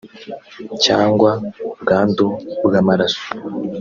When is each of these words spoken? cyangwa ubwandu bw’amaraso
cyangwa 0.83 1.29
ubwandu 1.73 2.25
bw’amaraso 2.65 3.21